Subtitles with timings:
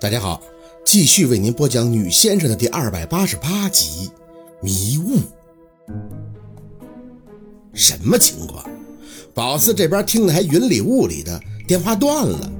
[0.00, 0.40] 大家好，
[0.82, 4.10] 继续为您播讲女先生的第二百八十八集
[4.64, 5.18] 《迷雾》。
[7.74, 8.64] 什么情况？
[9.34, 12.50] 宝四这边听得还云里雾里的，电话断了，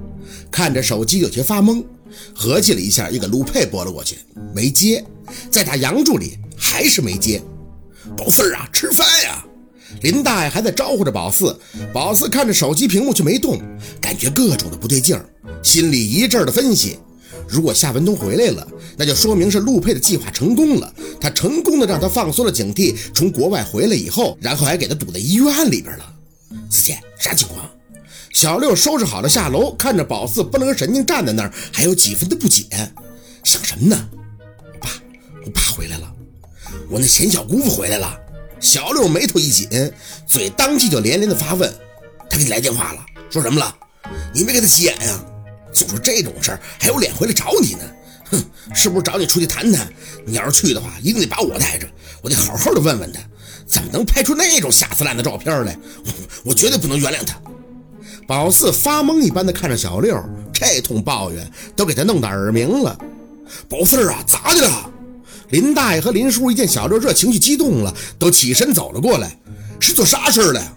[0.51, 1.83] 看着手机有些发懵，
[2.35, 4.19] 合计了一下，一个陆佩拨了过去，
[4.55, 5.03] 没接，
[5.51, 7.41] 再打杨助理还是没接。
[8.19, 9.43] 宝四啊，吃饭呀！
[10.03, 11.59] 林大爷还在招呼着宝四，
[11.91, 13.59] 宝四看着手机屏幕却没动，
[13.99, 15.25] 感觉各种的不对劲儿，
[15.63, 16.99] 心里一阵的分析。
[17.51, 20.95] 如果夏文东回来了，那就说明是陆佩的计划成功了。
[21.21, 26.15] 他成功的让他放松了警惕，从国外回来以后，然后还给他堵在医院里边了。
[26.71, 27.69] 四姐，啥情况？
[28.33, 32.65] 小六收拾好了下楼，看着宝四不能神经站在那儿，还有几分的不解。
[33.43, 34.09] 想什么呢？
[34.81, 34.89] 爸，
[35.45, 36.13] 我爸回来了，
[36.89, 38.17] 我那贤小姑父回来了。
[38.61, 39.69] 小六眉头一紧，
[40.27, 41.73] 嘴当即就连连的发问
[42.31, 43.05] ：“他给你来电话了？
[43.31, 43.75] 说什么了？
[44.33, 45.25] 你没给他急眼呀？”
[45.73, 47.81] 做出这种事儿还有脸回来找你呢？
[48.31, 49.89] 哼，是不是找你出去谈谈？
[50.25, 51.87] 你要是去的话，一定得把我带着，
[52.23, 53.21] 我得好好的问问他，
[53.67, 55.77] 怎么能拍出那种下三滥的照片来？
[56.45, 57.37] 我绝对不能原谅他。
[58.27, 60.17] 宝四发懵一般的看着小六，
[60.53, 62.97] 这通抱怨都给他弄得耳鸣了。
[63.69, 64.91] 宝四啊，咋的了？
[65.49, 69.37] 林大爷和林叔一见小六这情绪激动了，都起身走了过来。
[69.81, 70.77] 是做啥事了？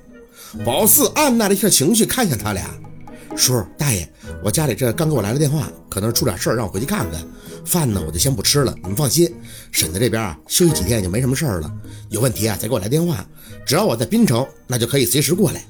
[0.65, 2.67] 宝四按捺了一下情绪，看向他俩。
[3.35, 4.11] 叔，大爷，
[4.43, 7.25] 我家里这刚给我来了电话，可能是出点事儿，让我回去看看。
[7.63, 8.75] 饭呢，我就先不吃了。
[8.81, 9.33] 你们放心，
[9.71, 11.71] 婶子这边啊，休息几天也就没什么事儿了。
[12.09, 13.25] 有问题啊，再给我来电话。
[13.65, 15.63] 只要我在滨城，那就可以随时过来。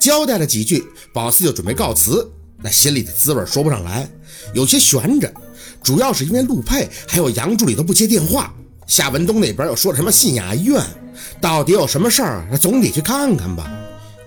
[0.00, 2.28] 交代了几句，宝四就准备告辞。
[2.60, 4.08] 那心里的滋味说不上来，
[4.52, 5.32] 有些悬着。
[5.80, 8.52] 主要是因为陆佩还有杨助理都不接电话，
[8.88, 10.84] 夏文东那边又说了什么信雅医院，
[11.40, 12.58] 到底有什么事儿？
[12.60, 13.70] 总得去看看吧。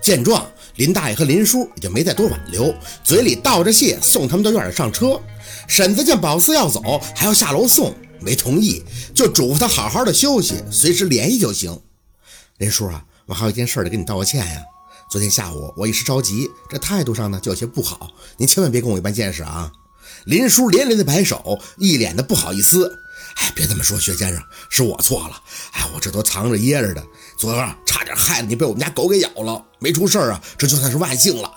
[0.00, 0.46] 见状。
[0.76, 5.20] 林大爷和林叔也就没再多挽留，嘴里道着谢，送他们到院里上车。
[5.66, 8.82] 婶子见宝四要走，还要下楼送，没同意，
[9.14, 11.80] 就嘱咐他好好的休息，随时联系就行。
[12.58, 14.62] 林叔啊，我还有一件事得跟你道个歉呀。
[15.10, 19.72] 昨天下午我一时着急，这态度上呢就有些不好，您千万别跟我一般见识啊。
[20.24, 22.98] 林叔连连的摆手，一脸的不好意思。
[23.36, 25.42] 哎，别这么说，薛先生，是我错了。
[25.72, 27.04] 哎，我这都藏着掖着的，
[27.38, 31.50] 昨儿差点害得你被我们家狗给咬了，没出事啊，这就算是万幸了。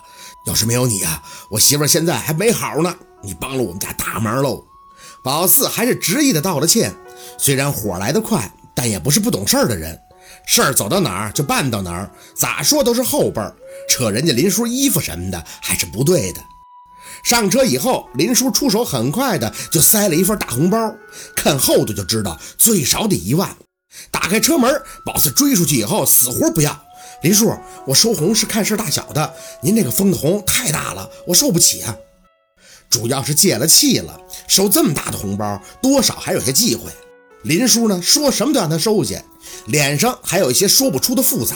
[0.46, 2.96] 要是没有你啊，我媳妇现在还没好呢。
[3.22, 4.64] 你帮了我们家大忙喽。
[5.24, 6.96] 宝四还是执意的道了歉，
[7.38, 10.00] 虽然火来得快，但也不是不懂事儿的人，
[10.48, 13.54] 事儿走到哪儿就办到哪儿，咋说都是后辈儿，
[13.90, 16.42] 扯人家林叔衣服什么的还是不对的。
[17.22, 20.96] 上车以后，林叔出手很快的就塞了一份大红包，
[21.36, 23.58] 看厚度就知道最少得一万。
[24.12, 26.84] 打开车门，宝子追出去以后死活不要。
[27.22, 27.54] 林叔，
[27.86, 31.96] 我收红是看事大小的，您这个封的红太大了，我受不起啊。
[32.90, 36.92] 主要是借了气了，收这么大的红包，多少还有些忌讳。
[37.44, 39.22] 林叔呢，说什么都让他收下，
[39.66, 41.56] 脸上还有一些说不出的复杂。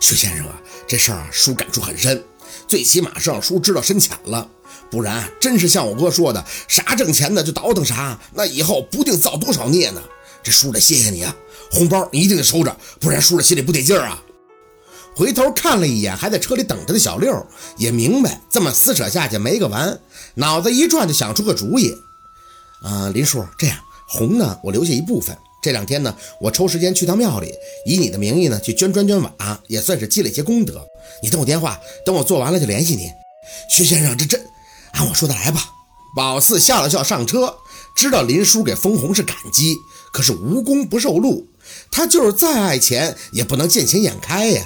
[0.00, 2.24] 薛先生啊，这事儿啊，叔感触很深，
[2.66, 4.48] 最起码是让叔知道深浅了。
[4.90, 10.02] 不然，真是像我哥说的，啥挣钱的就倒腾啥，那以后不定造多少孽呢。
[10.46, 11.34] 这叔得谢谢你啊，
[11.72, 14.22] 红包你一定得收着，不然叔的心里不得劲儿啊。
[15.16, 17.44] 回头看了一眼还在车里等着的小六，
[17.76, 19.98] 也明白这么撕扯下去没个完，
[20.34, 21.92] 脑子一转就想出个主意。
[22.80, 23.76] 啊，林叔，这样
[24.06, 25.36] 红呢，我留下一部分。
[25.60, 27.52] 这两天呢，我抽时间去趟庙里，
[27.84, 30.86] 以你的名义呢去捐砖捐瓦，也算是积累些功德。
[31.24, 33.10] 你等我电话，等我做完了就联系你。
[33.68, 34.40] 徐先生，这这。
[34.92, 35.70] 按我说的来吧。
[36.14, 37.58] 宝四笑了笑，上车，
[37.96, 39.74] 知道林叔给封红是感激，
[40.12, 41.48] 可是无功不受禄，
[41.90, 44.62] 他就是再爱钱，也不能见钱眼开呀。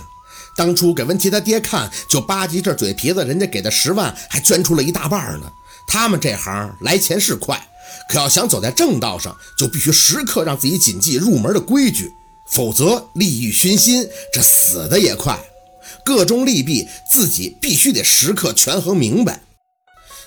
[0.57, 5.47] 当初给文琪他爹看，就吧唧这嘴皮子，人家给的十万还捐出了一大半呢。
[5.87, 7.69] 他们这行来钱是快，
[8.11, 12.13] 可要想走在正道上，就必须时刻让自己谨记入门的规矩，
[12.51, 15.39] 否则利欲熏心，这死的也快。
[16.05, 19.41] 各种利弊，自己必须得时刻权衡明白。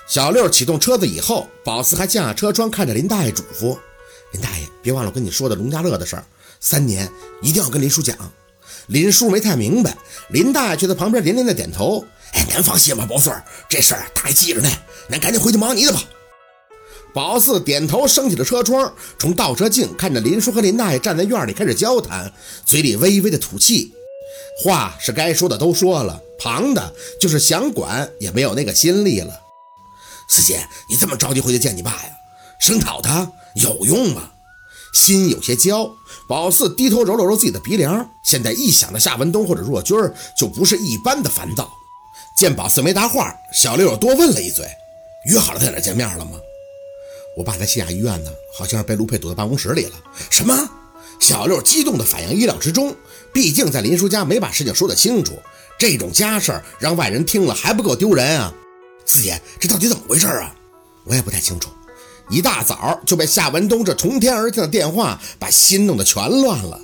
[0.07, 3.77] 小六启动车子以后，宝四还降下车窗，看着林大爷嘱咐
[4.33, 6.25] ：“林大爷，别忘了跟你说的农家乐的事儿，
[6.59, 7.09] 三年
[7.41, 8.15] 一定要跟林叔讲。”
[8.87, 9.97] 林叔没太明白，
[10.29, 13.31] 林大爷却在旁边连连的点头：“哎，您放心吧，宝四，
[13.69, 14.69] 这事儿大爷记着呢，
[15.07, 16.03] 您赶紧回去忙你的吧。”
[17.13, 22.31] 宝四点头，升起了车窗，从倒车镜看着林叔和林大爷站在院里开始交谈，
[22.65, 23.93] 嘴里微微的吐气。
[24.57, 29.39] 话是该说的都说了，旁的就是想管也没有那个心力了。
[30.33, 32.09] 四姐，你这么着急回去见你爸呀？
[32.57, 34.31] 声讨他有用吗？
[34.91, 35.87] 心有些焦。
[36.27, 39.95] 宝四低头揉了揉自己的鼻梁，现在一想到夏文东或者若君，
[40.35, 41.69] 就不是一般的烦躁。
[42.35, 44.65] 见宝四没答话，小六又多问了一嘴
[45.29, 46.31] ：“约好了在哪见面了吗？”
[47.37, 49.91] 我爸在县医院呢，好像是被卢佩堵在办公室里了。
[50.31, 50.67] 什么？
[51.19, 52.95] 小六激动的反应意料之中，
[53.31, 55.39] 毕竟在林叔家没把事情说得清楚，
[55.77, 58.51] 这种家事让外人听了还不够丢人啊！
[59.05, 60.55] 四姐，这到底怎么回事啊？
[61.03, 61.69] 我也不太清楚。
[62.29, 66.79] 一大早就被夏文东这从天而降的电话把心弄得全乱了。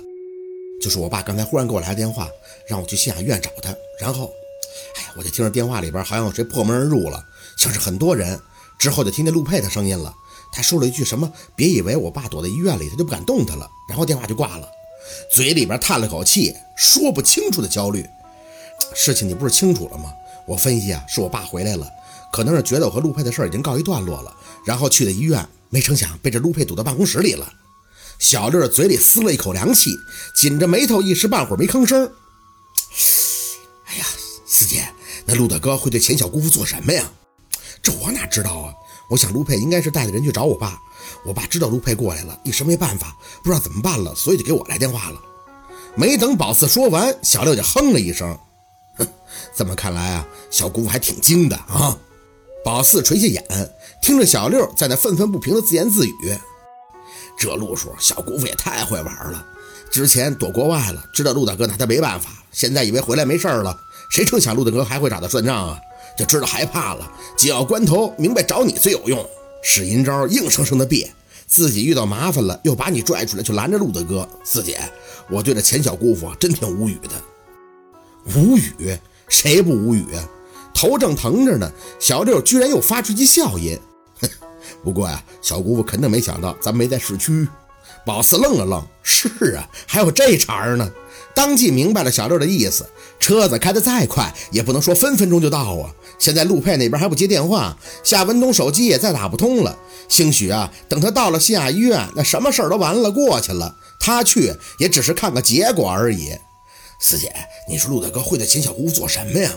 [0.80, 2.28] 就是我爸刚才忽然给我来电话，
[2.68, 4.30] 让我去县医院找他，然后，
[4.96, 7.24] 哎呀，我就听着电话里边好像有谁破门而入了，
[7.56, 8.38] 像是很多人。
[8.78, 10.14] 之后就听见陆佩的声音了，
[10.52, 14.66] 他说了一句什么：“别以为我爸躲在医院里，他就不敢动他了。”然后电话就挂了，
[15.30, 18.06] 嘴里边叹了口气，说不清楚的焦虑。
[18.94, 20.10] 事情你不是清楚了吗？
[20.46, 21.86] 我分析啊，是我爸回来了，
[22.32, 24.34] 可能是觉得我和陆佩的事已经告一段落了，
[24.64, 27.52] 然后去了医院，没成想被这陆佩堵到办公室里了。
[28.18, 29.90] 小六嘴里撕了一口凉气，
[30.36, 32.04] 紧着眉头，一时半会儿没吭声。
[33.86, 34.04] 哎呀，
[34.46, 34.88] 四姐，
[35.24, 37.10] 那陆大哥会对钱小姑父做什么呀？
[37.82, 38.74] 这我哪知道啊！
[39.08, 40.78] 我想陆佩应该是带着人去找我爸，
[41.24, 45.20] 我爸知道陆佩过来了，一时没办法，不知道怎么办了，所以就给我来电话了。
[45.96, 48.38] 没等宝四说完，小六就哼了一声，
[48.98, 49.08] 哼，
[49.56, 51.96] 这么看来啊，小姑父还挺精的啊。
[52.64, 53.44] 宝四垂下眼，
[54.02, 56.12] 听着小六在那愤愤不平的自言自语。
[57.38, 59.46] 这路数，小姑父也太会玩了。
[59.90, 63.76] 之前躲国外了，知道陆大哥拿他没办法，现在以为回来没事了，
[64.10, 65.80] 谁成想陆大哥还会找他算账啊？
[66.18, 69.26] 就知道害怕了，紧要关头明白找你最有用，
[69.62, 71.10] 使阴招硬生生的别，
[71.46, 74.28] 自己遇到麻烦了又把你拽出来去拦着陆大哥。
[74.44, 74.78] 四姐，
[75.30, 77.10] 我对这钱小姑父真挺无语的。
[78.36, 78.98] 无语？
[79.28, 80.04] 谁不无语？
[80.80, 83.78] 头正疼着呢，小六居然又发出一笑音。
[84.82, 87.46] 不过呀，小姑父肯定没想到咱没在市区。
[88.06, 90.90] 宝四愣了愣，是啊，还有这茬呢。
[91.34, 92.88] 当即明白了小六的意思，
[93.18, 95.92] 车子开得再快，也不能说分分钟就到啊。
[96.18, 99.78] 现在陆佩那边还不接电话，夏文东手机也再打不通了。
[100.08, 103.76] 兴许啊，等他到了县医院，那什么事儿都完了，过去了。
[103.98, 106.30] 他去也只是看个结果而已。
[106.98, 107.30] 四姐，
[107.68, 109.50] 你说陆大哥会对秦小姑做什么呀？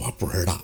[0.00, 0.60] 我不知道，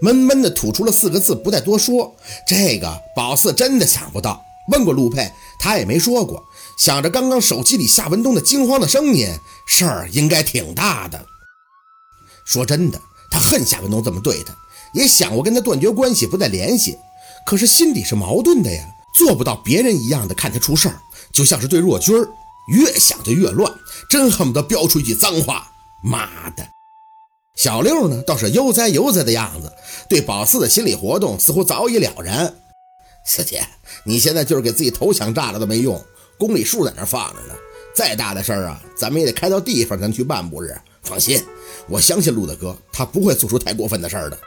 [0.00, 2.14] 闷闷的吐出了四个字，不再多说。
[2.46, 4.42] 这个宝四真的想不到。
[4.68, 6.44] 问过陆佩，他也没说过。
[6.78, 9.28] 想着刚刚手机里夏文东的惊慌的声音，
[9.66, 11.26] 事儿应该挺大的。
[12.44, 13.00] 说真的，
[13.30, 14.54] 他恨夏文东这么对他，
[14.94, 16.96] 也想过跟他断绝关系，不再联系。
[17.44, 18.84] 可是心底是矛盾的呀，
[19.18, 21.00] 做不到别人一样的看他出事儿，
[21.32, 22.28] 就像是对若君儿，
[22.68, 23.72] 越想就越乱，
[24.08, 25.72] 真恨不得飙出一句脏话
[26.02, 26.68] ：“妈的！”
[27.54, 29.72] 小六呢，倒是悠哉悠哉的样子，
[30.08, 32.54] 对宝四的心理活动似乎早已了然。
[33.24, 33.66] 四姐，
[34.04, 36.02] 你现在就是给自己头想炸了都没用。
[36.38, 37.54] 公里数在那放着呢，
[37.94, 40.76] 再大的事儿啊，咱们也得开到地方咱去办不是？
[41.02, 41.44] 放心，
[41.88, 44.38] 我相信陆大哥，他不会做出太过分的事儿的。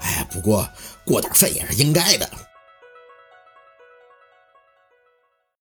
[0.00, 0.68] 哎呀，不过
[1.04, 2.28] 过点分也是应该的。